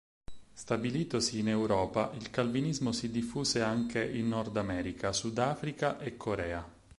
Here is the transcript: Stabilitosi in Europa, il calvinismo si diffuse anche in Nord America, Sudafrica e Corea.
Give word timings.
Stabilitosi 0.53 1.37
in 1.37 1.49
Europa, 1.49 2.11
il 2.15 2.31
calvinismo 2.31 2.91
si 2.91 3.11
diffuse 3.11 3.61
anche 3.61 4.03
in 4.03 4.29
Nord 4.29 4.57
America, 4.57 5.13
Sudafrica 5.13 5.99
e 5.99 6.17
Corea. 6.17 6.67